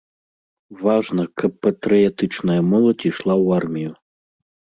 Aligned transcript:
Важна, 0.83 1.23
каб 1.41 1.51
патрыятычная 1.65 2.57
моладзь 2.71 3.05
ішла 3.11 3.35
ў 3.43 3.47
армію. 3.61 3.91